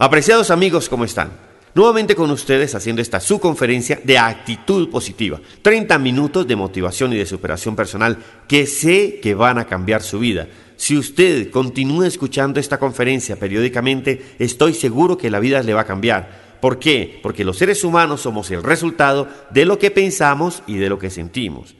[0.00, 1.32] Apreciados amigos, ¿cómo están?
[1.74, 5.40] Nuevamente con ustedes haciendo esta su conferencia de actitud positiva.
[5.62, 8.16] 30 minutos de motivación y de superación personal
[8.46, 10.46] que sé que van a cambiar su vida.
[10.76, 15.86] Si usted continúa escuchando esta conferencia periódicamente, estoy seguro que la vida le va a
[15.86, 16.58] cambiar.
[16.60, 17.18] ¿Por qué?
[17.20, 21.10] Porque los seres humanos somos el resultado de lo que pensamos y de lo que
[21.10, 21.74] sentimos.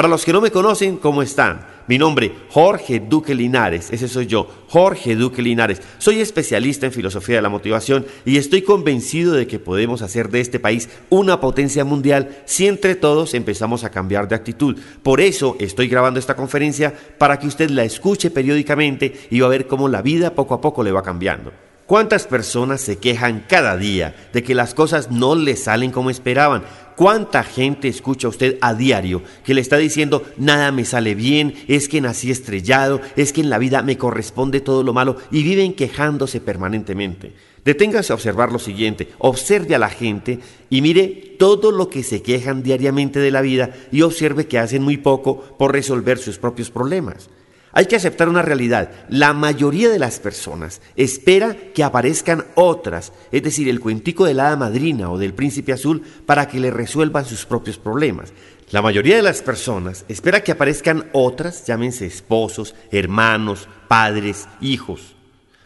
[0.00, 1.60] Para los que no me conocen, ¿cómo están?
[1.86, 5.82] Mi nombre, Jorge Duque Linares, ese soy yo, Jorge Duque Linares.
[5.98, 10.40] Soy especialista en filosofía de la motivación y estoy convencido de que podemos hacer de
[10.40, 14.78] este país una potencia mundial si entre todos empezamos a cambiar de actitud.
[15.02, 19.50] Por eso estoy grabando esta conferencia para que usted la escuche periódicamente y va a
[19.50, 21.52] ver cómo la vida poco a poco le va cambiando.
[21.90, 26.62] ¿Cuántas personas se quejan cada día de que las cosas no les salen como esperaban?
[27.00, 31.88] ¿Cuánta gente escucha usted a diario que le está diciendo nada me sale bien, es
[31.88, 35.72] que nací estrellado, es que en la vida me corresponde todo lo malo y viven
[35.72, 37.32] quejándose permanentemente?
[37.64, 42.20] Deténgase a observar lo siguiente, observe a la gente y mire todo lo que se
[42.20, 46.70] quejan diariamente de la vida y observe que hacen muy poco por resolver sus propios
[46.70, 47.30] problemas.
[47.72, 48.90] Hay que aceptar una realidad.
[49.08, 54.48] La mayoría de las personas espera que aparezcan otras, es decir, el cuentico de la
[54.48, 58.32] hada madrina o del príncipe azul, para que le resuelvan sus propios problemas.
[58.72, 65.14] La mayoría de las personas espera que aparezcan otras, llámense esposos, hermanos, padres, hijos,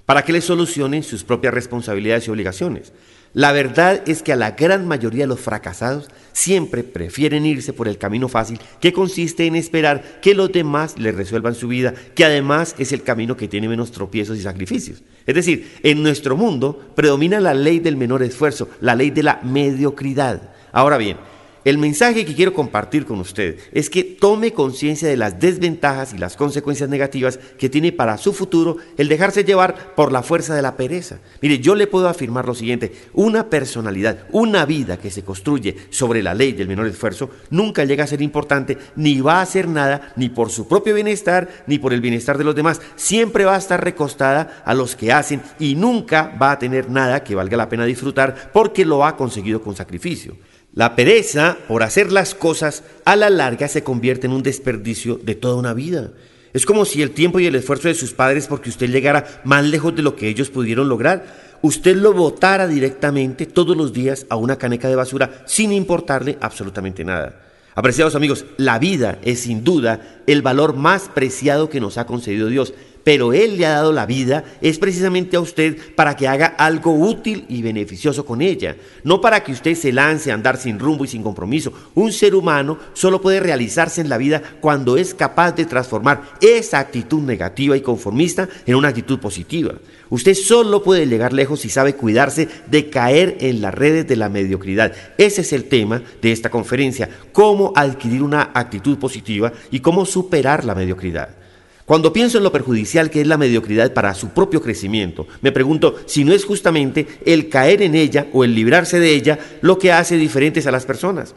[0.06, 2.92] para que le solucionen sus propias responsabilidades y obligaciones.
[3.34, 7.88] La verdad es que a la gran mayoría de los fracasados siempre prefieren irse por
[7.88, 12.24] el camino fácil que consiste en esperar que los demás les resuelvan su vida, que
[12.24, 15.02] además es el camino que tiene menos tropiezos y sacrificios.
[15.26, 19.40] Es decir, en nuestro mundo predomina la ley del menor esfuerzo, la ley de la
[19.42, 20.54] mediocridad.
[20.70, 21.16] Ahora bien,
[21.64, 26.18] el mensaje que quiero compartir con usted es que tome conciencia de las desventajas y
[26.18, 30.62] las consecuencias negativas que tiene para su futuro el dejarse llevar por la fuerza de
[30.62, 31.20] la pereza.
[31.40, 36.22] Mire, yo le puedo afirmar lo siguiente, una personalidad, una vida que se construye sobre
[36.22, 40.12] la ley del menor esfuerzo nunca llega a ser importante ni va a hacer nada
[40.16, 42.80] ni por su propio bienestar ni por el bienestar de los demás.
[42.96, 47.24] Siempre va a estar recostada a los que hacen y nunca va a tener nada
[47.24, 50.36] que valga la pena disfrutar porque lo ha conseguido con sacrificio.
[50.74, 55.36] La pereza por hacer las cosas a la larga se convierte en un desperdicio de
[55.36, 56.10] toda una vida.
[56.52, 59.64] Es como si el tiempo y el esfuerzo de sus padres porque usted llegara más
[59.64, 64.36] lejos de lo que ellos pudieron lograr, usted lo botara directamente todos los días a
[64.36, 67.40] una caneca de basura sin importarle absolutamente nada.
[67.76, 72.48] Apreciados amigos, la vida es sin duda el valor más preciado que nos ha concedido
[72.48, 76.46] Dios pero Él le ha dado la vida, es precisamente a usted para que haga
[76.46, 80.78] algo útil y beneficioso con ella, no para que usted se lance a andar sin
[80.78, 81.72] rumbo y sin compromiso.
[81.94, 86.78] Un ser humano solo puede realizarse en la vida cuando es capaz de transformar esa
[86.78, 89.74] actitud negativa y conformista en una actitud positiva.
[90.10, 94.28] Usted solo puede llegar lejos si sabe cuidarse de caer en las redes de la
[94.28, 94.92] mediocridad.
[95.18, 100.64] Ese es el tema de esta conferencia, cómo adquirir una actitud positiva y cómo superar
[100.64, 101.43] la mediocridad.
[101.86, 105.96] Cuando pienso en lo perjudicial que es la mediocridad para su propio crecimiento, me pregunto
[106.06, 109.92] si no es justamente el caer en ella o el librarse de ella lo que
[109.92, 111.34] hace diferentes a las personas.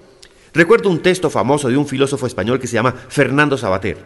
[0.53, 3.97] Recuerdo un texto famoso de un filósofo español que se llama Fernando Sabater.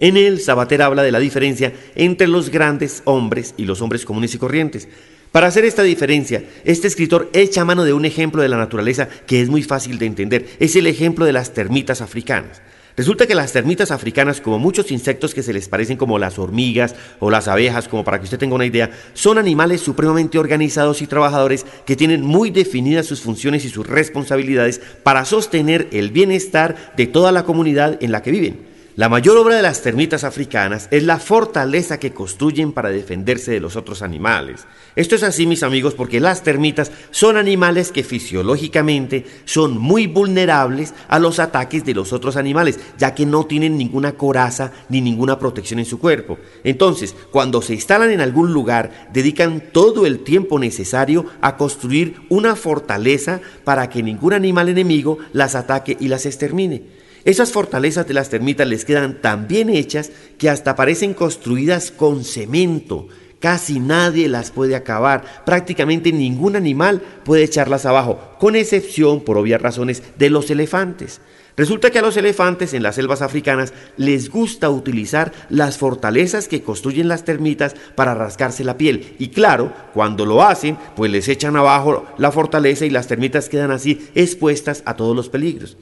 [0.00, 4.34] En él, Sabater habla de la diferencia entre los grandes hombres y los hombres comunes
[4.34, 4.88] y corrientes.
[5.32, 9.42] Para hacer esta diferencia, este escritor echa mano de un ejemplo de la naturaleza que
[9.42, 10.46] es muy fácil de entender.
[10.60, 12.62] Es el ejemplo de las termitas africanas.
[12.96, 16.94] Resulta que las termitas africanas, como muchos insectos que se les parecen como las hormigas
[17.18, 21.06] o las abejas, como para que usted tenga una idea, son animales supremamente organizados y
[21.06, 27.06] trabajadores que tienen muy definidas sus funciones y sus responsabilidades para sostener el bienestar de
[27.06, 28.75] toda la comunidad en la que viven.
[28.96, 33.60] La mayor obra de las termitas africanas es la fortaleza que construyen para defenderse de
[33.60, 34.66] los otros animales.
[34.94, 40.94] Esto es así, mis amigos, porque las termitas son animales que fisiológicamente son muy vulnerables
[41.08, 45.38] a los ataques de los otros animales, ya que no tienen ninguna coraza ni ninguna
[45.38, 46.38] protección en su cuerpo.
[46.64, 52.56] Entonces, cuando se instalan en algún lugar, dedican todo el tiempo necesario a construir una
[52.56, 56.96] fortaleza para que ningún animal enemigo las ataque y las extermine.
[57.26, 62.22] Esas fortalezas de las termitas les quedan tan bien hechas que hasta parecen construidas con
[62.22, 63.08] cemento.
[63.40, 69.60] Casi nadie las puede acabar, prácticamente ningún animal puede echarlas abajo, con excepción, por obvias
[69.60, 71.20] razones, de los elefantes.
[71.56, 76.62] Resulta que a los elefantes en las selvas africanas les gusta utilizar las fortalezas que
[76.62, 79.16] construyen las termitas para rascarse la piel.
[79.18, 83.72] Y claro, cuando lo hacen, pues les echan abajo la fortaleza y las termitas quedan
[83.72, 85.76] así expuestas a todos los peligros.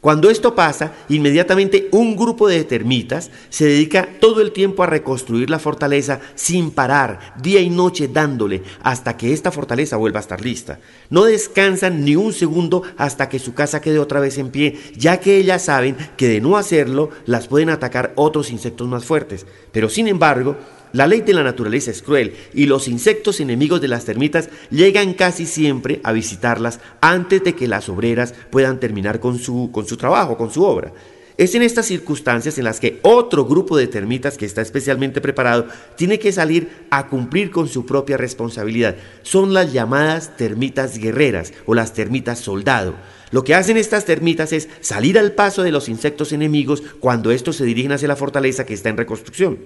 [0.00, 5.50] Cuando esto pasa, inmediatamente un grupo de termitas se dedica todo el tiempo a reconstruir
[5.50, 10.40] la fortaleza sin parar, día y noche dándole, hasta que esta fortaleza vuelva a estar
[10.42, 10.78] lista.
[11.10, 15.20] No descansan ni un segundo hasta que su casa quede otra vez en pie, ya
[15.20, 19.44] que ellas saben que de no hacerlo las pueden atacar otros insectos más fuertes.
[19.70, 20.56] Pero sin embargo,
[20.92, 25.14] la ley de la naturaleza es cruel y los insectos enemigos de las termitas llegan
[25.14, 29.96] casi siempre a visitarlas antes de que las obreras puedan terminar con su, con su
[29.96, 30.92] trabajo, con su obra.
[31.40, 35.68] Es en estas circunstancias en las que otro grupo de termitas que está especialmente preparado
[35.96, 38.96] tiene que salir a cumplir con su propia responsabilidad.
[39.22, 42.94] Son las llamadas termitas guerreras o las termitas soldado.
[43.30, 47.56] Lo que hacen estas termitas es salir al paso de los insectos enemigos cuando estos
[47.56, 49.60] se dirigen hacia la fortaleza que está en reconstrucción.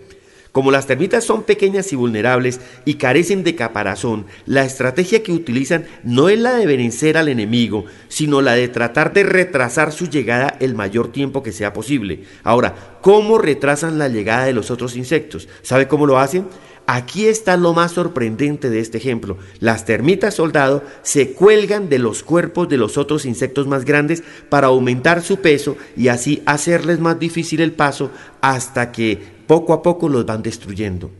[0.55, 5.85] Como las termitas son pequeñas y vulnerables y carecen de caparazón, la estrategia que utilizan
[6.05, 10.57] no es la de vencer al enemigo, sino la de tratar de retrasar su llegada
[10.61, 12.23] el mayor tiempo que sea posible.
[12.45, 15.49] Ahora, ¿cómo retrasan la llegada de los otros insectos?
[15.63, 16.47] ¿Sabe cómo lo hacen?
[16.87, 19.39] Aquí está lo más sorprendente de este ejemplo.
[19.59, 24.69] Las termitas soldado se cuelgan de los cuerpos de los otros insectos más grandes para
[24.69, 30.09] aumentar su peso y así hacerles más difícil el paso hasta que poco a poco
[30.09, 31.11] los van destruyendo.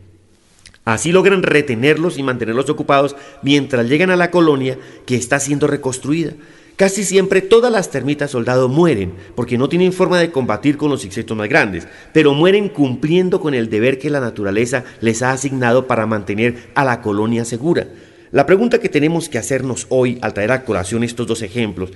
[0.85, 6.33] Así logran retenerlos y mantenerlos ocupados mientras llegan a la colonia que está siendo reconstruida.
[6.75, 11.05] Casi siempre todas las termitas soldado mueren porque no tienen forma de combatir con los
[11.05, 15.87] insectos más grandes, pero mueren cumpliendo con el deber que la naturaleza les ha asignado
[15.87, 17.87] para mantener a la colonia segura.
[18.31, 21.91] La pregunta que tenemos que hacernos hoy al traer a colación estos dos ejemplos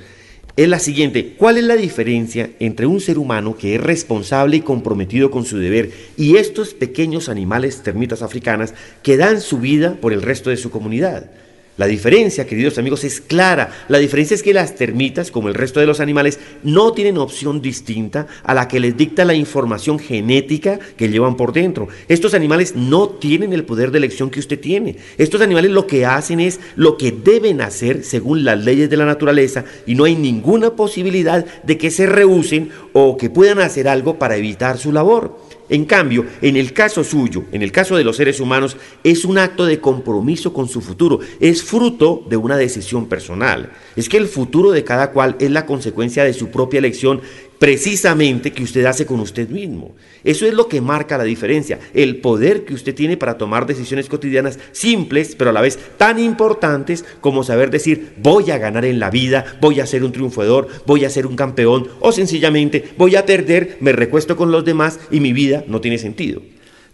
[0.64, 1.36] es la siguiente.
[1.38, 5.58] ¿Cuál es la diferencia entre un ser humano que es responsable y comprometido con su
[5.58, 10.58] deber y estos pequeños animales termitas africanas que dan su vida por el resto de
[10.58, 11.32] su comunidad?
[11.80, 13.72] La diferencia, queridos amigos, es clara.
[13.88, 17.62] La diferencia es que las termitas, como el resto de los animales, no tienen opción
[17.62, 21.88] distinta a la que les dicta la información genética que llevan por dentro.
[22.10, 24.98] Estos animales no tienen el poder de elección que usted tiene.
[25.18, 29.06] Estos animales lo que hacen es lo que deben hacer según las leyes de la
[29.06, 34.20] naturaleza y no hay ninguna posibilidad de que se rehúsen o que puedan hacer algo
[34.20, 35.49] para evitar su labor.
[35.69, 39.38] En cambio, en el caso suyo, en el caso de los seres humanos, es un
[39.38, 43.71] acto de compromiso con su futuro, es fruto de una decisión personal.
[43.95, 47.21] Es que el futuro de cada cual es la consecuencia de su propia elección
[47.60, 49.96] precisamente que usted hace con usted mismo.
[50.24, 54.08] Eso es lo que marca la diferencia, el poder que usted tiene para tomar decisiones
[54.08, 59.00] cotidianas simples, pero a la vez tan importantes como saber decir voy a ganar en
[59.00, 63.16] la vida, voy a ser un triunfador, voy a ser un campeón o sencillamente voy
[63.16, 66.42] a perder, me recuesto con los demás y mi vida no tiene sentido.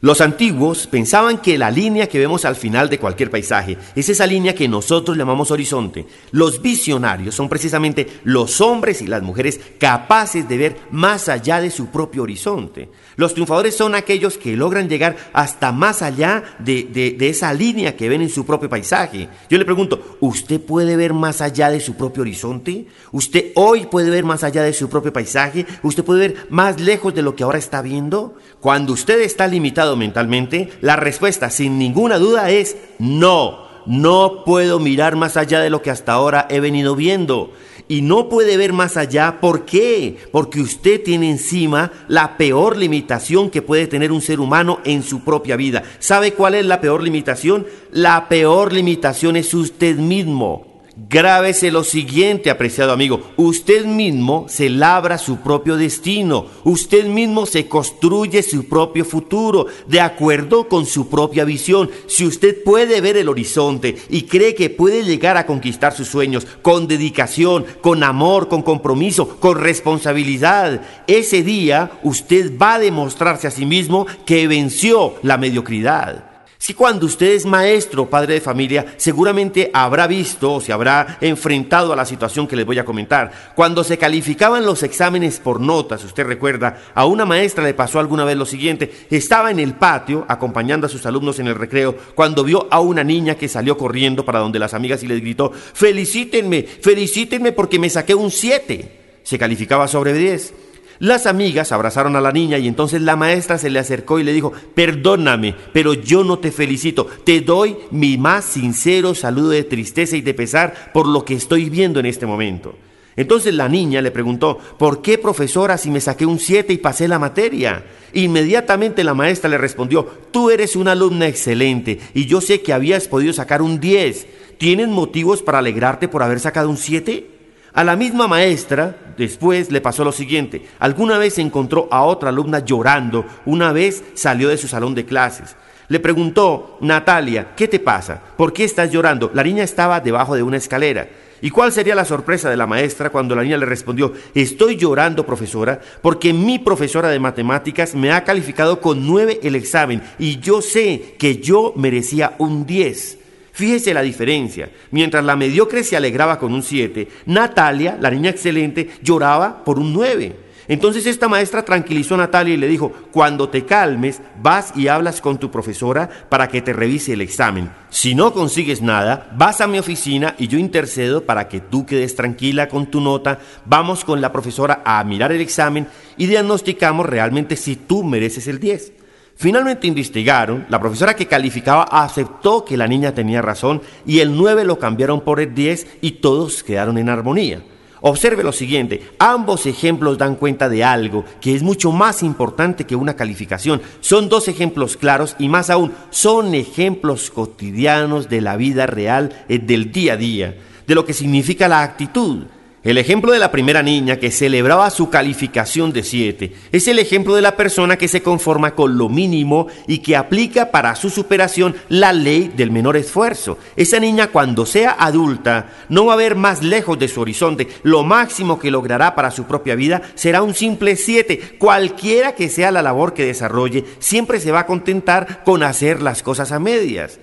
[0.02, 4.28] Los antiguos pensaban que la línea que vemos al final de cualquier paisaje es esa
[4.28, 6.06] línea que nosotros llamamos horizonte.
[6.32, 11.72] Los visionarios son precisamente los hombres y las mujeres capaces de ver más allá de
[11.72, 12.90] su propio horizonte.
[13.16, 18.22] Los triunfadores son aquellos que logran llegar hasta más allá de, esa línea que ven
[18.22, 19.30] en su propio paisaje.
[19.50, 22.86] Yo le pregunto, ¿usted puede ver más allá de su propio horizonte?
[23.12, 25.66] ¿Usted hoy puede ver más allá de su propio paisaje?
[25.84, 28.36] ¿Usted puede ver más lejos de lo que ahora está viendo?
[28.60, 33.66] Cuando usted está limitado mentalmente, la respuesta sin ninguna duda es no.
[33.86, 37.52] No puedo mirar más allá de lo que hasta ahora he venido viendo.
[37.88, 39.40] Y no puede ver más allá.
[39.40, 40.18] ¿Por qué?
[40.32, 45.24] Porque usted tiene encima la peor limitación que puede tener un ser humano en su
[45.24, 45.84] propia vida.
[46.00, 47.68] ¿Sabe cuál es la peor limitación?
[47.92, 50.75] La peor limitación es usted mismo.
[50.98, 53.22] Grábese lo siguiente, apreciado amigo.
[53.36, 56.46] Usted mismo se labra su propio destino.
[56.64, 61.90] Usted mismo se construye su propio futuro de acuerdo con su propia visión.
[62.08, 66.48] Si usted puede ver el horizonte y cree que puede llegar a conquistar sus sueños
[66.62, 73.52] con dedicación, con amor, con compromiso, con responsabilidad, ese día usted va a demostrarse a
[73.52, 76.35] sí mismo que venció la mediocridad.
[76.66, 81.94] Si cuando usted es maestro, padre de familia, seguramente habrá visto o se habrá enfrentado
[81.94, 83.54] a la situación que les voy a comentar.
[83.54, 88.26] Cuando se calificaban los exámenes por notas, usted recuerda, a una maestra le pasó alguna
[88.26, 88.92] vez lo siguiente.
[89.12, 93.04] Estaba en el patio acompañando a sus alumnos en el recreo cuando vio a una
[93.04, 97.92] niña que salió corriendo para donde las amigas y les gritó, felicítenme, felicítenme porque me
[97.92, 99.20] saqué un 7.
[99.22, 100.65] Se calificaba sobre 10.
[101.00, 104.34] Las amigas abrazaron a la niña y entonces la maestra se le acercó y le
[104.34, 110.16] dijo, perdóname, pero yo no te felicito, te doy mi más sincero saludo de tristeza
[110.16, 112.76] y de pesar por lo que estoy viendo en este momento.
[113.18, 117.08] Entonces la niña le preguntó, ¿por qué profesora si me saqué un 7 y pasé
[117.08, 117.86] la materia?
[118.14, 123.08] Inmediatamente la maestra le respondió, tú eres una alumna excelente y yo sé que habías
[123.08, 124.28] podido sacar un 10.
[124.58, 127.35] ¿Tienes motivos para alegrarte por haber sacado un 7?
[127.76, 130.66] A la misma maestra después le pasó lo siguiente.
[130.80, 135.58] Alguna vez encontró a otra alumna llorando, una vez salió de su salón de clases.
[135.90, 138.22] Le preguntó, Natalia, ¿qué te pasa?
[138.38, 139.30] ¿Por qué estás llorando?
[139.34, 141.10] La niña estaba debajo de una escalera.
[141.42, 145.26] ¿Y cuál sería la sorpresa de la maestra cuando la niña le respondió, estoy llorando,
[145.26, 150.62] profesora, porque mi profesora de matemáticas me ha calificado con nueve el examen y yo
[150.62, 153.25] sé que yo merecía un 10?
[153.56, 154.70] Fíjese la diferencia.
[154.92, 159.94] Mientras la mediocre se alegraba con un 7, Natalia, la niña excelente, lloraba por un
[159.94, 160.36] 9.
[160.68, 165.22] Entonces esta maestra tranquilizó a Natalia y le dijo, cuando te calmes, vas y hablas
[165.22, 167.72] con tu profesora para que te revise el examen.
[167.90, 172.14] Si no consigues nada, vas a mi oficina y yo intercedo para que tú quedes
[172.14, 177.56] tranquila con tu nota, vamos con la profesora a mirar el examen y diagnosticamos realmente
[177.56, 179.05] si tú mereces el 10.
[179.38, 184.64] Finalmente investigaron, la profesora que calificaba aceptó que la niña tenía razón y el 9
[184.64, 187.62] lo cambiaron por el 10 y todos quedaron en armonía.
[188.00, 192.96] Observe lo siguiente, ambos ejemplos dan cuenta de algo que es mucho más importante que
[192.96, 193.82] una calificación.
[194.00, 199.60] Son dos ejemplos claros y más aún, son ejemplos cotidianos de la vida real, eh,
[199.60, 200.56] del día a día,
[200.88, 202.44] de lo que significa la actitud.
[202.86, 207.34] El ejemplo de la primera niña que celebraba su calificación de 7 es el ejemplo
[207.34, 211.76] de la persona que se conforma con lo mínimo y que aplica para su superación
[211.90, 213.58] la ley del menor esfuerzo.
[213.76, 217.68] Esa niña cuando sea adulta no va a ver más lejos de su horizonte.
[217.82, 221.58] Lo máximo que logrará para su propia vida será un simple 7.
[221.58, 226.22] Cualquiera que sea la labor que desarrolle, siempre se va a contentar con hacer las
[226.22, 227.18] cosas a medias.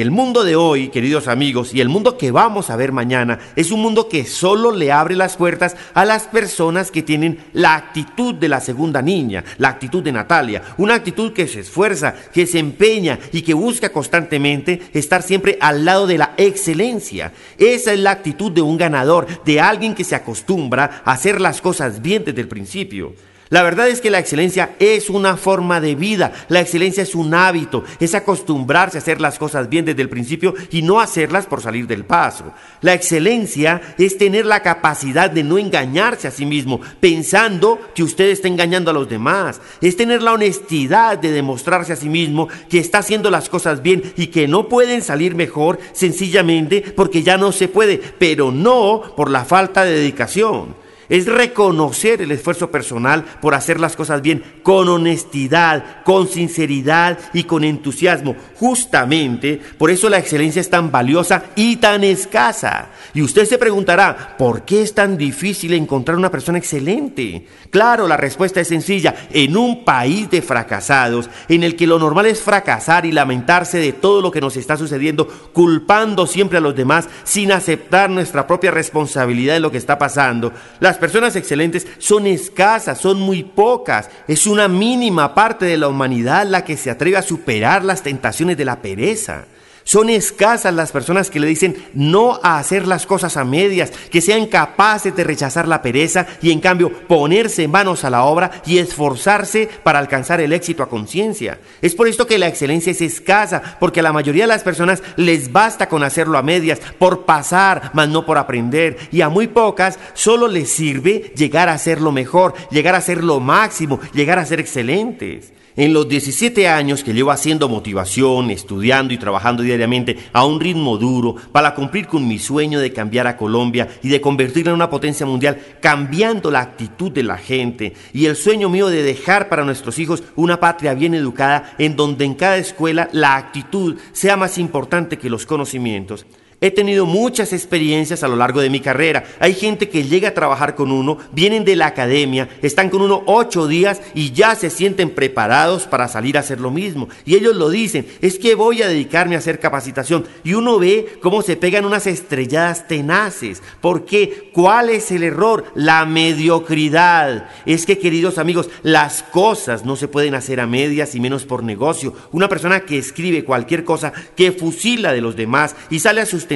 [0.00, 3.70] El mundo de hoy, queridos amigos, y el mundo que vamos a ver mañana, es
[3.70, 8.34] un mundo que solo le abre las puertas a las personas que tienen la actitud
[8.34, 12.58] de la segunda niña, la actitud de Natalia, una actitud que se esfuerza, que se
[12.58, 17.34] empeña y que busca constantemente estar siempre al lado de la excelencia.
[17.58, 21.60] Esa es la actitud de un ganador, de alguien que se acostumbra a hacer las
[21.60, 23.12] cosas bien desde el principio.
[23.50, 27.34] La verdad es que la excelencia es una forma de vida, la excelencia es un
[27.34, 31.60] hábito, es acostumbrarse a hacer las cosas bien desde el principio y no hacerlas por
[31.60, 32.52] salir del paso.
[32.80, 38.28] La excelencia es tener la capacidad de no engañarse a sí mismo pensando que usted
[38.28, 42.78] está engañando a los demás, es tener la honestidad de demostrarse a sí mismo que
[42.78, 47.50] está haciendo las cosas bien y que no pueden salir mejor sencillamente porque ya no
[47.50, 50.76] se puede, pero no por la falta de dedicación
[51.10, 57.44] es reconocer el esfuerzo personal por hacer las cosas bien con honestidad, con sinceridad y
[57.44, 58.36] con entusiasmo.
[58.56, 62.88] Justamente por eso la excelencia es tan valiosa y tan escasa.
[63.12, 67.44] Y usted se preguntará, ¿por qué es tan difícil encontrar una persona excelente?
[67.70, 69.14] Claro, la respuesta es sencilla.
[69.30, 73.92] En un país de fracasados, en el que lo normal es fracasar y lamentarse de
[73.92, 78.70] todo lo que nos está sucediendo, culpando siempre a los demás sin aceptar nuestra propia
[78.70, 84.08] responsabilidad de lo que está pasando, las personas excelentes son escasas, son muy pocas.
[84.28, 88.56] Es una mínima parte de la humanidad la que se atreve a superar las tentaciones
[88.56, 89.46] de la pereza.
[89.90, 94.20] Son escasas las personas que le dicen no a hacer las cosas a medias, que
[94.20, 98.78] sean capaces de rechazar la pereza y en cambio ponerse manos a la obra y
[98.78, 101.58] esforzarse para alcanzar el éxito a conciencia.
[101.82, 105.02] Es por esto que la excelencia es escasa, porque a la mayoría de las personas
[105.16, 109.48] les basta con hacerlo a medias, por pasar, mas no por aprender, y a muy
[109.48, 114.38] pocas solo les sirve llegar a ser lo mejor, llegar a ser lo máximo, llegar
[114.38, 115.52] a ser excelentes.
[115.80, 120.98] En los 17 años que llevo haciendo motivación, estudiando y trabajando diariamente a un ritmo
[120.98, 124.90] duro para cumplir con mi sueño de cambiar a Colombia y de convertirla en una
[124.90, 129.64] potencia mundial, cambiando la actitud de la gente y el sueño mío de dejar para
[129.64, 134.58] nuestros hijos una patria bien educada en donde en cada escuela la actitud sea más
[134.58, 136.26] importante que los conocimientos.
[136.62, 139.24] He tenido muchas experiencias a lo largo de mi carrera.
[139.38, 143.22] Hay gente que llega a trabajar con uno, vienen de la academia, están con uno
[143.24, 147.08] ocho días y ya se sienten preparados para salir a hacer lo mismo.
[147.24, 150.26] Y ellos lo dicen, es que voy a dedicarme a hacer capacitación.
[150.44, 153.62] Y uno ve cómo se pegan unas estrelladas tenaces.
[153.80, 154.50] ¿Por qué?
[154.52, 155.64] ¿Cuál es el error?
[155.74, 157.48] La mediocridad.
[157.64, 161.64] Es que, queridos amigos, las cosas no se pueden hacer a medias y menos por
[161.64, 162.12] negocio.
[162.32, 166.49] Una persona que escribe cualquier cosa, que fusila de los demás y sale a sus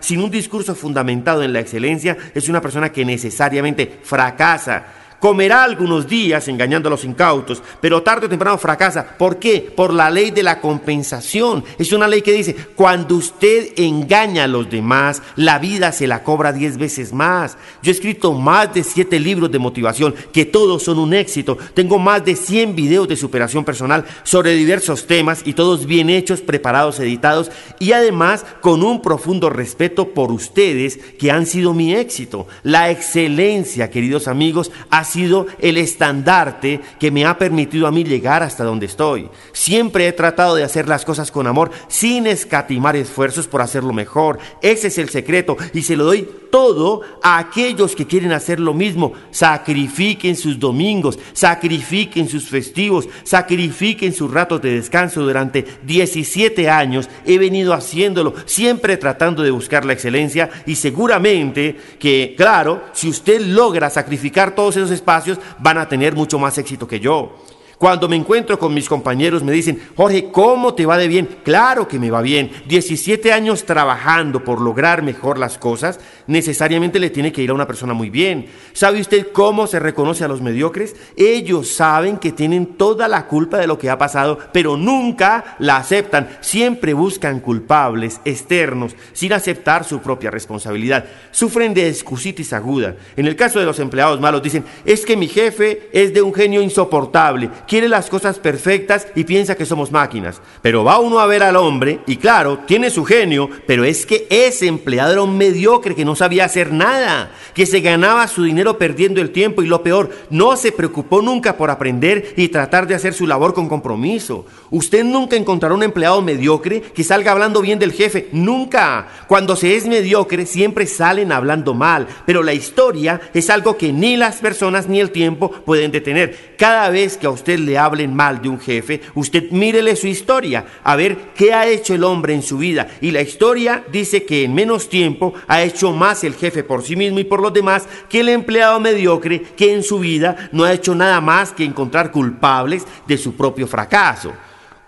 [0.00, 4.84] sin un discurso fundamentado en la excelencia es una persona que necesariamente fracasa.
[5.20, 9.16] Comerá algunos días engañando a los incautos, pero tarde o temprano fracasa.
[9.16, 9.72] ¿Por qué?
[9.74, 11.64] Por la ley de la compensación.
[11.78, 16.22] Es una ley que dice, cuando usted engaña a los demás, la vida se la
[16.22, 17.56] cobra diez veces más.
[17.82, 21.56] Yo he escrito más de siete libros de motivación, que todos son un éxito.
[21.74, 26.40] Tengo más de 100 videos de superación personal sobre diversos temas y todos bien hechos,
[26.40, 32.46] preparados, editados y además con un profundo respeto por ustedes que han sido mi éxito.
[32.62, 38.42] La excelencia, queridos amigos, ha sido el estandarte que me ha permitido a mí llegar
[38.42, 39.28] hasta donde estoy.
[39.52, 44.38] Siempre he tratado de hacer las cosas con amor, sin escatimar esfuerzos por hacerlo mejor.
[44.60, 48.74] Ese es el secreto y se lo doy todo a aquellos que quieren hacer lo
[48.74, 49.12] mismo.
[49.30, 55.22] Sacrifiquen sus domingos, sacrifiquen sus festivos, sacrifiquen sus ratos de descanso.
[55.22, 62.34] Durante 17 años he venido haciéndolo, siempre tratando de buscar la excelencia y seguramente que,
[62.36, 67.00] claro, si usted logra sacrificar todos esos espacios, van a tener mucho más éxito que
[67.00, 67.36] yo.
[67.78, 71.28] Cuando me encuentro con mis compañeros me dicen, Jorge, ¿cómo te va de bien?
[71.44, 72.50] Claro que me va bien.
[72.66, 77.66] 17 años trabajando por lograr mejor las cosas, necesariamente le tiene que ir a una
[77.66, 78.46] persona muy bien.
[78.72, 80.96] ¿Sabe usted cómo se reconoce a los mediocres?
[81.18, 85.76] Ellos saben que tienen toda la culpa de lo que ha pasado, pero nunca la
[85.76, 86.38] aceptan.
[86.40, 91.04] Siempre buscan culpables externos sin aceptar su propia responsabilidad.
[91.30, 92.96] Sufren de excusitis aguda.
[93.16, 96.32] En el caso de los empleados malos dicen, es que mi jefe es de un
[96.32, 100.40] genio insoportable quiere las cosas perfectas y piensa que somos máquinas.
[100.62, 104.26] Pero va uno a ver al hombre y claro, tiene su genio, pero es que
[104.30, 108.78] ese empleado era un mediocre que no sabía hacer nada, que se ganaba su dinero
[108.78, 112.94] perdiendo el tiempo y lo peor, no se preocupó nunca por aprender y tratar de
[112.94, 114.46] hacer su labor con compromiso.
[114.70, 119.06] Usted nunca encontrará un empleado mediocre que salga hablando bien del jefe, nunca.
[119.28, 124.16] Cuando se es mediocre siempre salen hablando mal, pero la historia es algo que ni
[124.16, 126.54] las personas ni el tiempo pueden detener.
[126.58, 130.64] Cada vez que a usted le hablen mal de un jefe, usted mírele su historia,
[130.82, 132.88] a ver qué ha hecho el hombre en su vida.
[133.00, 136.96] Y la historia dice que en menos tiempo ha hecho más el jefe por sí
[136.96, 140.72] mismo y por los demás que el empleado mediocre que en su vida no ha
[140.72, 144.32] hecho nada más que encontrar culpables de su propio fracaso.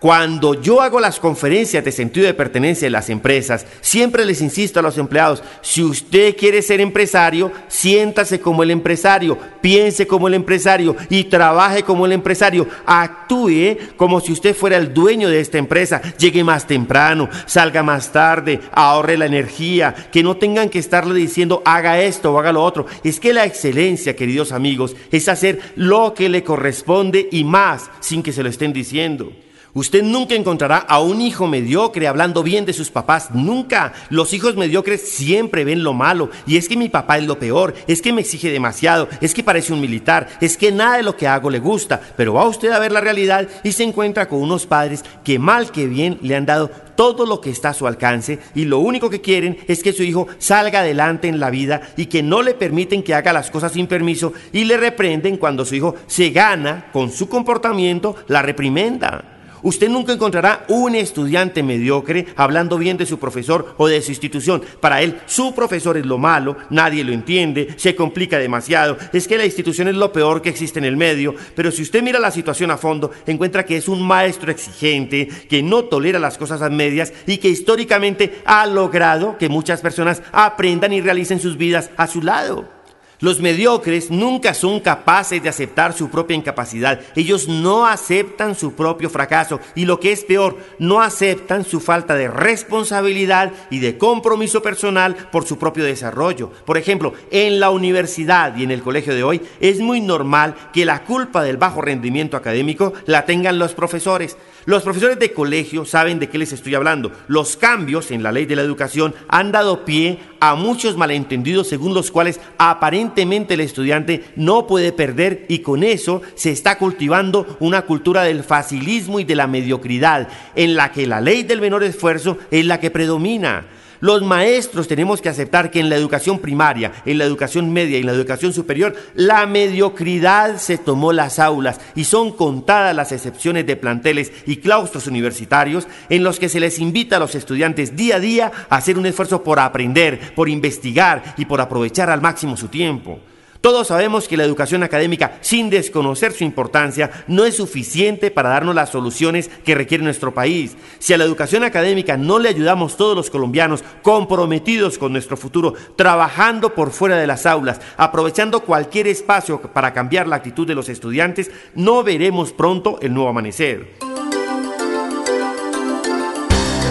[0.01, 4.79] Cuando yo hago las conferencias de sentido de pertenencia en las empresas, siempre les insisto
[4.79, 10.35] a los empleados, si usted quiere ser empresario, siéntase como el empresario, piense como el
[10.35, 12.69] empresario y trabaje como el empresario.
[12.87, 16.01] Actúe como si usted fuera el dueño de esta empresa.
[16.17, 21.61] Llegue más temprano, salga más tarde, ahorre la energía, que no tengan que estarle diciendo
[21.65, 22.87] haga esto o haga lo otro.
[23.03, 28.23] Es que la excelencia, queridos amigos, es hacer lo que le corresponde y más sin
[28.23, 29.33] que se lo estén diciendo.
[29.75, 33.93] Usted nunca encontrará a un hijo mediocre hablando bien de sus papás, nunca.
[34.09, 36.31] Los hijos mediocres siempre ven lo malo.
[36.47, 39.43] Y es que mi papá es lo peor, es que me exige demasiado, es que
[39.43, 42.01] parece un militar, es que nada de lo que hago le gusta.
[42.17, 45.71] Pero va usted a ver la realidad y se encuentra con unos padres que mal
[45.71, 49.09] que bien le han dado todo lo que está a su alcance y lo único
[49.09, 52.55] que quieren es que su hijo salga adelante en la vida y que no le
[52.55, 56.87] permiten que haga las cosas sin permiso y le reprenden cuando su hijo se gana
[56.93, 59.38] con su comportamiento la reprimenda.
[59.63, 64.63] Usted nunca encontrará un estudiante mediocre hablando bien de su profesor o de su institución.
[64.81, 68.97] Para él, su profesor es lo malo, nadie lo entiende, se complica demasiado.
[69.13, 71.35] Es que la institución es lo peor que existe en el medio.
[71.55, 75.63] Pero si usted mira la situación a fondo, encuentra que es un maestro exigente, que
[75.63, 80.93] no tolera las cosas a medias y que históricamente ha logrado que muchas personas aprendan
[80.93, 82.78] y realicen sus vidas a su lado.
[83.21, 87.01] Los mediocres nunca son capaces de aceptar su propia incapacidad.
[87.17, 92.15] Ellos no aceptan su propio fracaso y lo que es peor, no aceptan su falta
[92.15, 96.53] de responsabilidad y de compromiso personal por su propio desarrollo.
[96.65, 100.85] Por ejemplo, en la universidad y en el colegio de hoy es muy normal que
[100.85, 104.37] la culpa del bajo rendimiento académico la tengan los profesores.
[104.65, 107.11] Los profesores de colegio saben de qué les estoy hablando.
[107.27, 111.95] Los cambios en la ley de la educación han dado pie a muchos malentendidos según
[111.95, 117.83] los cuales aparentemente el estudiante no puede perder y con eso se está cultivando una
[117.83, 122.39] cultura del facilismo y de la mediocridad en la que la ley del menor esfuerzo
[122.51, 123.67] es la que predomina.
[124.01, 128.01] Los maestros tenemos que aceptar que en la educación primaria, en la educación media y
[128.01, 133.67] en la educación superior, la mediocridad se tomó las aulas y son contadas las excepciones
[133.67, 138.17] de planteles y claustros universitarios en los que se les invita a los estudiantes día
[138.17, 142.57] a día a hacer un esfuerzo por aprender, por investigar y por aprovechar al máximo
[142.57, 143.19] su tiempo.
[143.61, 148.75] Todos sabemos que la educación académica, sin desconocer su importancia, no es suficiente para darnos
[148.75, 150.77] las soluciones que requiere nuestro país.
[151.01, 155.75] Si a la educación académica no le ayudamos todos los colombianos comprometidos con nuestro futuro,
[155.97, 160.89] trabajando por fuera de las aulas, aprovechando cualquier espacio para cambiar la actitud de los
[160.89, 163.97] estudiantes, no veremos pronto el nuevo amanecer.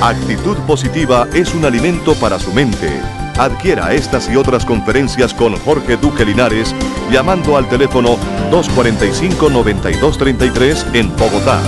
[0.02, 3.27] Actitud positiva es un alimento para su mente.
[3.38, 6.74] Adquiera estas y otras conferencias con Jorge Duque Linares
[7.12, 8.18] llamando al teléfono
[8.50, 11.62] 245-9233 en Bogotá.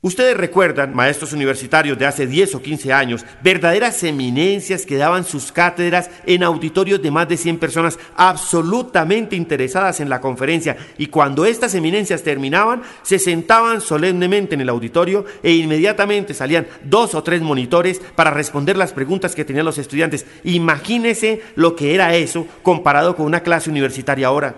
[0.00, 5.50] Ustedes recuerdan, maestros universitarios de hace 10 o 15 años, verdaderas eminencias que daban sus
[5.50, 11.44] cátedras en auditorios de más de 100 personas absolutamente interesadas en la conferencia y cuando
[11.44, 17.42] estas eminencias terminaban, se sentaban solemnemente en el auditorio e inmediatamente salían dos o tres
[17.42, 20.26] monitores para responder las preguntas que tenían los estudiantes.
[20.44, 24.54] Imagínese lo que era eso comparado con una clase universitaria ahora.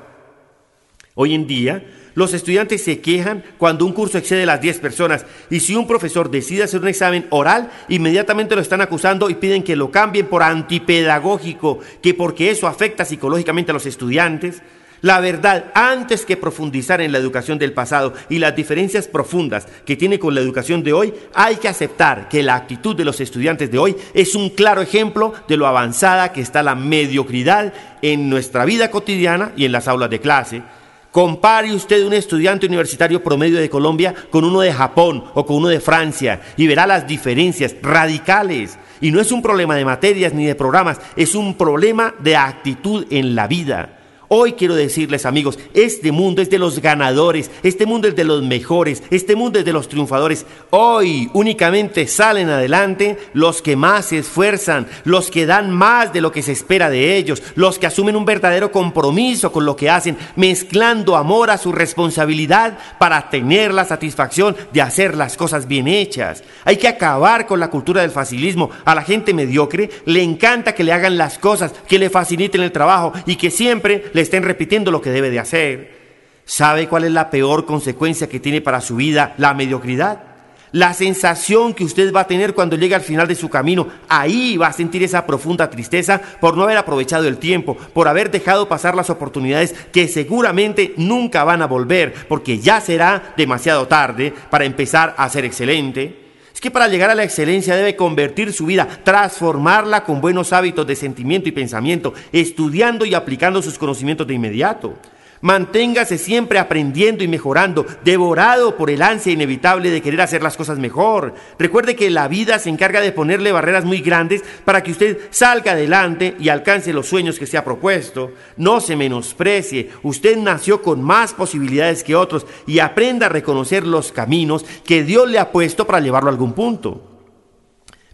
[1.15, 1.83] Hoy en día,
[2.21, 6.31] los estudiantes se quejan cuando un curso excede las 10 personas y si un profesor
[6.31, 10.43] decide hacer un examen oral, inmediatamente lo están acusando y piden que lo cambien por
[10.43, 14.61] antipedagógico, que porque eso afecta psicológicamente a los estudiantes.
[15.01, 19.97] La verdad, antes que profundizar en la educación del pasado y las diferencias profundas que
[19.97, 23.71] tiene con la educación de hoy, hay que aceptar que la actitud de los estudiantes
[23.71, 28.67] de hoy es un claro ejemplo de lo avanzada que está la mediocridad en nuestra
[28.67, 30.63] vida cotidiana y en las aulas de clase.
[31.11, 35.69] Compare usted un estudiante universitario promedio de Colombia con uno de Japón o con uno
[35.69, 38.79] de Francia y verá las diferencias radicales.
[39.01, 43.07] Y no es un problema de materias ni de programas, es un problema de actitud
[43.11, 44.00] en la vida.
[44.33, 48.45] Hoy quiero decirles amigos, este mundo es de los ganadores, este mundo es de los
[48.45, 50.47] mejores, este mundo es de los triunfadores.
[50.71, 56.31] Hoy únicamente salen adelante los que más se esfuerzan, los que dan más de lo
[56.31, 60.17] que se espera de ellos, los que asumen un verdadero compromiso con lo que hacen,
[60.37, 66.45] mezclando amor a su responsabilidad para tener la satisfacción de hacer las cosas bien hechas.
[66.65, 68.71] Hay que acabar con la cultura del facilismo.
[68.85, 72.71] A la gente mediocre le encanta que le hagan las cosas, que le faciliten el
[72.71, 76.01] trabajo y que siempre le estén repitiendo lo que debe de hacer.
[76.45, 80.31] ¿Sabe cuál es la peor consecuencia que tiene para su vida la mediocridad?
[80.73, 84.57] La sensación que usted va a tener cuando llegue al final de su camino, ahí
[84.57, 88.69] va a sentir esa profunda tristeza por no haber aprovechado el tiempo, por haber dejado
[88.69, 94.65] pasar las oportunidades que seguramente nunca van a volver, porque ya será demasiado tarde para
[94.65, 96.30] empezar a ser excelente.
[96.61, 100.87] Es que para llegar a la excelencia debe convertir su vida, transformarla con buenos hábitos
[100.87, 104.99] de sentimiento y pensamiento, estudiando y aplicando sus conocimientos de inmediato.
[105.43, 110.79] Manténgase siempre aprendiendo y mejorando, devorado por el ansia inevitable de querer hacer las cosas
[110.79, 111.35] mejor.
[111.59, 115.73] Recuerde que la vida se encarga de ponerle barreras muy grandes para que usted salga
[115.73, 118.33] adelante y alcance los sueños que se ha propuesto.
[118.59, 124.13] No se menosprecie, usted nació con más posibilidades que otros y aprenda a reconocer los
[124.13, 127.07] caminos que Dios le ha puesto para llevarlo a algún punto.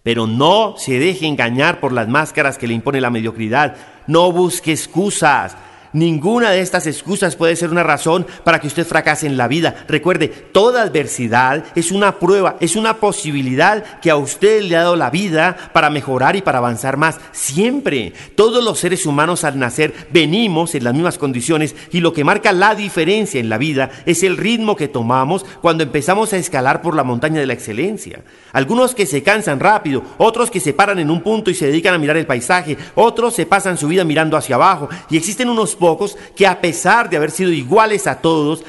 [0.05, 3.77] Pero no se deje engañar por las máscaras que le impone la mediocridad.
[4.07, 5.57] No busque excusas.
[5.97, 9.87] Ninguna de estas excusas puede ser una razón para que usted fracase en la vida.
[9.89, 14.95] Recuerde, toda adversidad es una prueba, es una posibilidad que a usted le ha dado
[14.95, 17.19] la vida para mejorar y para avanzar más.
[17.33, 22.25] Siempre, todos los seres humanos al nacer venimos en las mismas condiciones y lo que
[22.25, 26.83] marca la diferencia en la vida es el ritmo que tomamos cuando empezamos a escalar
[26.83, 28.21] por la montaña de la excelencia.
[28.53, 31.95] Algunos que se cansan rápido, otros que se paran en un punto y se dedican
[31.95, 35.75] a mirar el paisaje, otros se pasan su vida mirando hacia abajo y existen unos
[35.87, 38.64] pocos que a pesar de haber sido iguales a todos,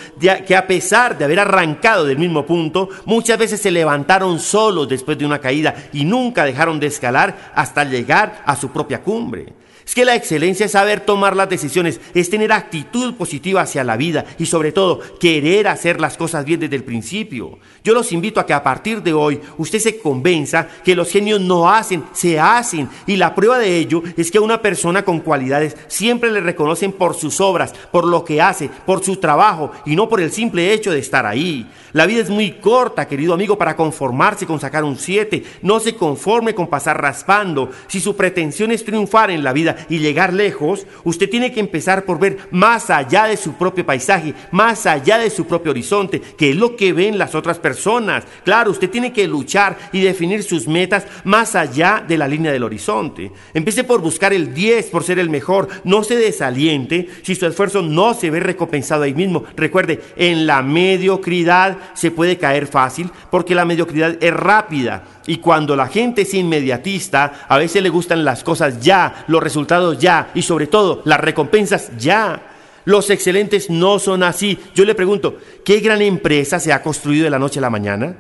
[0.46, 5.18] que a pesar de haber arrancado del mismo punto, muchas veces se levantaron solos después
[5.18, 9.52] de una caída y nunca dejaron de escalar hasta llegar a su propia cumbre.
[9.88, 13.96] Es que la excelencia es saber tomar las decisiones, es tener actitud positiva hacia la
[13.96, 17.58] vida y sobre todo querer hacer las cosas bien desde el principio.
[17.86, 21.40] Yo los invito a que a partir de hoy usted se convenza que los genios
[21.40, 22.90] no hacen, se hacen.
[23.06, 26.92] Y la prueba de ello es que a una persona con cualidades siempre le reconocen
[26.92, 30.74] por sus obras, por lo que hace, por su trabajo y no por el simple
[30.74, 31.66] hecho de estar ahí.
[31.94, 35.44] La vida es muy corta, querido amigo, para conformarse con sacar un 7.
[35.62, 37.72] No se conforme con pasar raspando.
[37.88, 42.06] Si su pretensión es triunfar en la vida y llegar lejos, usted tiene que empezar
[42.06, 46.52] por ver más allá de su propio paisaje, más allá de su propio horizonte, que
[46.52, 48.24] es lo que ven las otras personas.
[48.44, 52.64] Claro, usted tiene que luchar y definir sus metas más allá de la línea del
[52.64, 53.32] horizonte.
[53.54, 55.68] Empiece por buscar el 10, por ser el mejor.
[55.84, 59.44] No se desaliente si su esfuerzo no se ve recompensado ahí mismo.
[59.56, 65.04] Recuerde, en la mediocridad se puede caer fácil porque la mediocridad es rápida.
[65.28, 69.67] Y cuando la gente es inmediatista, a veces le gustan las cosas ya, los resultados
[70.00, 72.54] ya y sobre todo las recompensas ya.
[72.86, 74.58] Los excelentes no son así.
[74.74, 78.16] Yo le pregunto, ¿qué gran empresa se ha construido de la noche a la mañana?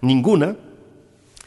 [0.00, 0.54] Ninguna.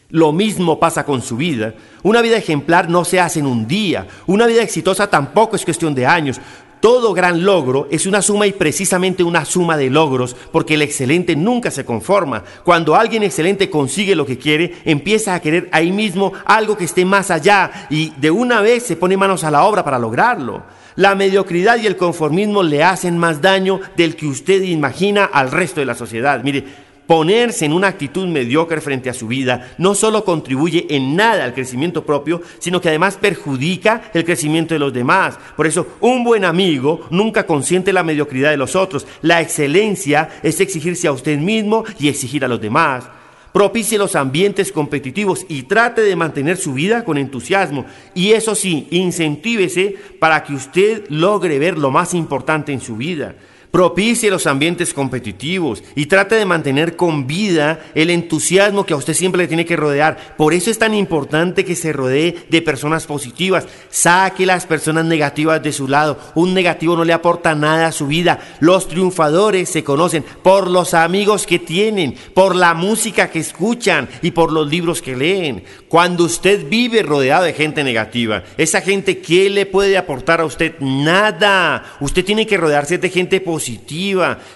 [0.10, 1.74] Lo mismo pasa con su vida.
[2.04, 4.06] Una vida ejemplar no se hace en un día.
[4.28, 6.40] Una vida exitosa tampoco es cuestión de años.
[6.86, 11.36] Todo gran logro es una suma y precisamente una suma de logros, porque el excelente
[11.36, 12.44] nunca se conforma.
[12.64, 17.04] Cuando alguien excelente consigue lo que quiere, empieza a querer ahí mismo algo que esté
[17.04, 20.62] más allá y de una vez se pone manos a la obra para lograrlo.
[20.96, 25.80] La mediocridad y el conformismo le hacen más daño del que usted imagina al resto
[25.80, 26.44] de la sociedad.
[26.44, 26.66] Mire,
[27.08, 31.54] Ponerse en una actitud mediocre frente a su vida no solo contribuye en nada al
[31.54, 35.38] crecimiento propio, sino que además perjudica el crecimiento de los demás.
[35.56, 39.06] Por eso, un buen amigo nunca consiente la mediocridad de los otros.
[39.22, 43.06] La excelencia es exigirse a usted mismo y exigir a los demás.
[43.54, 47.86] Propicie los ambientes competitivos y trate de mantener su vida con entusiasmo.
[48.14, 53.36] Y eso sí, incentívese para que usted logre ver lo más importante en su vida.
[53.72, 59.14] Propicie los ambientes competitivos y trate de mantener con vida el entusiasmo que a usted
[59.14, 60.36] siempre le tiene que rodear.
[60.38, 63.68] Por eso es tan importante que se rodee de personas positivas.
[63.90, 66.18] Saque las personas negativas de su lado.
[66.36, 68.40] Un negativo no le aporta nada a su vida.
[68.62, 74.32] Los triunfadores se conocen por los amigos que tienen, por la música que escuchan y
[74.32, 75.64] por los libros que leen.
[75.90, 80.76] Cuando usted vive rodeado de gente negativa, esa gente, ¿qué le puede aportar a usted?
[80.80, 81.98] Nada.
[82.00, 83.65] Usted tiene que rodearse de gente positiva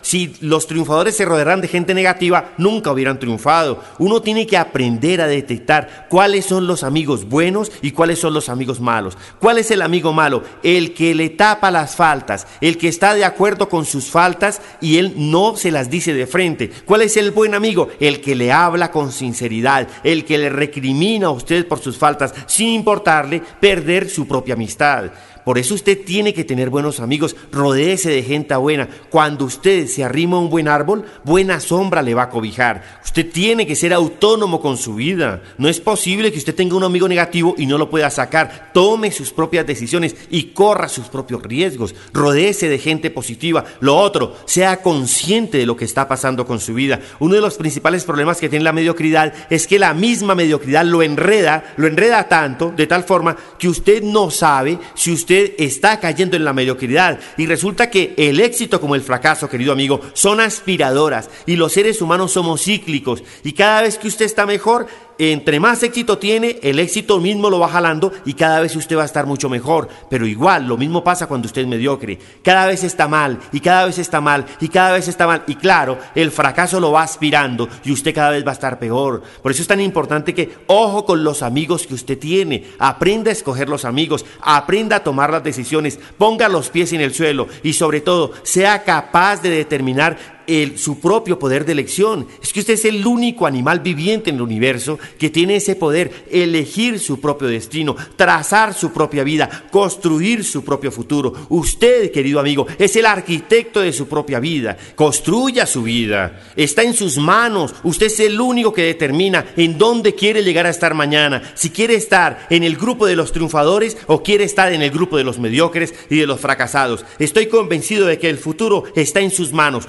[0.02, 3.82] Si los triunfadores se rodearan de gente negativa, nunca hubieran triunfado.
[3.98, 8.50] Uno tiene que aprender a detectar cuáles son los amigos buenos y cuáles son los
[8.50, 9.17] amigos malos.
[9.39, 10.43] ¿Cuál es el amigo malo?
[10.63, 14.98] El que le tapa las faltas, el que está de acuerdo con sus faltas y
[14.98, 16.69] él no se las dice de frente.
[16.86, 17.89] ¿Cuál es el buen amigo?
[18.00, 22.34] El que le habla con sinceridad, el que le recrimina a usted por sus faltas
[22.45, 25.12] sin importarle perder su propia amistad.
[25.49, 28.88] Por eso usted tiene que tener buenos amigos, rodéese de gente buena.
[29.09, 32.99] Cuando usted se arrima a un buen árbol, buena sombra le va a cobijar.
[33.03, 35.41] Usted tiene que ser autónomo con su vida.
[35.57, 38.69] No es posible que usted tenga un amigo negativo y no lo pueda sacar.
[38.75, 41.95] Tome sus propias decisiones y corra sus propios riesgos.
[42.13, 43.65] Rodéese de gente positiva.
[43.79, 46.99] Lo otro, sea consciente de lo que está pasando con su vida.
[47.17, 51.01] Uno de los principales problemas que tiene la mediocridad es que la misma mediocridad lo
[51.01, 56.38] enreda, lo enreda tanto, de tal forma que usted no sabe si usted está cayendo
[56.38, 57.19] en la mediocridad.
[57.38, 61.30] Y resulta que el éxito como el fracaso, querido amigo, son aspiradoras.
[61.45, 63.23] Y los seres humanos somos cíclicos.
[63.43, 64.88] Y cada vez que usted está mejor,
[65.19, 69.01] entre más éxito tiene, el éxito mismo lo va jalando y cada vez usted va
[69.01, 69.89] a estar mucho mejor.
[70.10, 72.17] Pero igual, lo mismo pasa cuando usted es mediocre.
[72.41, 75.43] Cada vez está mal y cada vez está mal y cada vez está mal.
[75.47, 79.21] Y claro, el fracaso lo va aspirando y usted cada vez va a estar peor.
[79.43, 82.63] Por eso es tan importante que ojo con los amigos que usted tiene.
[82.79, 87.13] Aprenda a escoger los amigos, aprenda a tomar las decisiones, ponga los pies en el
[87.13, 90.38] suelo y sobre todo sea capaz de determinar
[90.75, 92.27] su propio poder de elección.
[92.41, 96.25] Es que usted es el único animal viviente en el universo que tiene ese poder,
[96.31, 101.33] elegir su propio destino, trazar su propia vida, construir su propio futuro.
[101.49, 104.77] Usted, querido amigo, es el arquitecto de su propia vida.
[104.95, 106.41] Construya su vida.
[106.55, 107.75] Está en sus manos.
[107.83, 111.53] Usted es el único que determina en dónde quiere llegar a estar mañana.
[111.55, 115.17] Si quiere estar en el grupo de los triunfadores o quiere estar en el grupo
[115.17, 117.05] de los mediocres y de los fracasados.
[117.19, 119.88] Estoy convencido de que el futuro está en sus manos.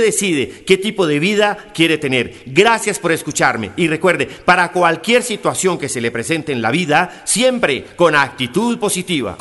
[0.00, 2.34] Decide qué tipo de vida quiere tener.
[2.46, 7.22] Gracias por escucharme y recuerde, para cualquier situación que se le presente en la vida,
[7.24, 9.36] siempre con actitud positiva.